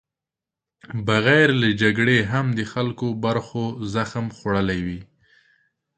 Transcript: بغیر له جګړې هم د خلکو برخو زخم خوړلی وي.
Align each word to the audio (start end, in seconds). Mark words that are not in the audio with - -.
بغیر 1.07 1.47
له 1.61 1.69
جګړې 1.81 2.17
هم 2.31 2.45
د 2.57 2.61
خلکو 2.71 3.07
برخو 3.25 3.63
زخم 3.93 4.25
خوړلی 4.37 4.79
وي. 4.85 5.01